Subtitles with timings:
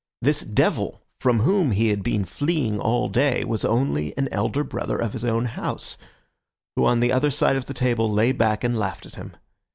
[0.23, 4.97] This devil from whom he had been fleeing all day was only an elder brother
[4.97, 5.95] of his own house,
[6.75, 9.35] who on the other side of the table lay back and laughed at him.